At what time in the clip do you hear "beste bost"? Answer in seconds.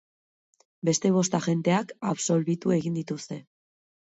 0.89-1.37